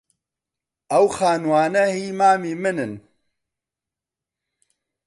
[0.91, 2.93] ئەو خانووانە هیی مامی منن.